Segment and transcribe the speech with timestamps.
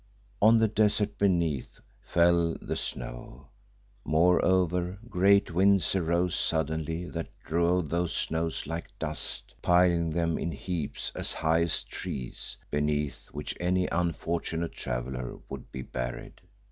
[0.41, 3.49] On the desert beneath fell the snow,
[4.03, 11.11] moreover great winds arose suddenly that drove those snows like dust, piling them in heaps
[11.13, 16.41] as high as trees, beneath which any unfortunate traveller would be buried.